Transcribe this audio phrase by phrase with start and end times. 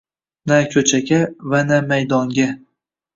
[0.51, 1.19] Na koʻchaga
[1.51, 2.47] va na maydonga–